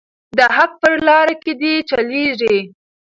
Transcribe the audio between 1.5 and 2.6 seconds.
دې چلیږي.